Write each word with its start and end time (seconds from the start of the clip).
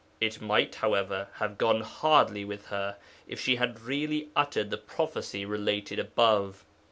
It 0.19 0.41
might, 0.41 0.73
however, 0.73 1.27
have 1.35 1.59
gone 1.59 1.81
hardly 1.81 2.43
with 2.43 2.69
her 2.69 2.97
if 3.27 3.39
she 3.39 3.57
had 3.57 3.81
really 3.81 4.29
uttered 4.35 4.71
the 4.71 4.77
prophecy 4.79 5.45
related 5.45 5.99
above. 5.99 6.65